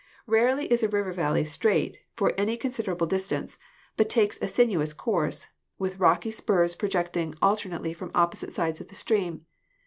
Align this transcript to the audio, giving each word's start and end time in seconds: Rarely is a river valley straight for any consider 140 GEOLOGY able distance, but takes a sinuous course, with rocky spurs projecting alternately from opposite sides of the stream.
Rarely 0.25 0.65
is 0.73 0.81
a 0.81 0.89
river 0.89 1.13
valley 1.13 1.43
straight 1.43 1.99
for 2.15 2.33
any 2.35 2.57
consider 2.57 2.89
140 2.93 3.21
GEOLOGY 3.21 3.35
able 3.35 3.45
distance, 3.45 3.63
but 3.97 4.09
takes 4.09 4.41
a 4.41 4.47
sinuous 4.47 4.93
course, 4.93 5.45
with 5.77 5.99
rocky 5.99 6.31
spurs 6.31 6.73
projecting 6.73 7.35
alternately 7.39 7.93
from 7.93 8.09
opposite 8.15 8.51
sides 8.51 8.81
of 8.81 8.87
the 8.87 8.95
stream. 8.95 9.45